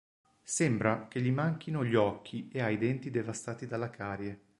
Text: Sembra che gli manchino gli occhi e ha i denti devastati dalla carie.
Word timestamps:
Sembra 0.41 1.07
che 1.07 1.21
gli 1.21 1.29
manchino 1.31 1.85
gli 1.85 1.93
occhi 1.93 2.49
e 2.51 2.59
ha 2.59 2.69
i 2.71 2.79
denti 2.79 3.11
devastati 3.11 3.67
dalla 3.67 3.91
carie. 3.91 4.45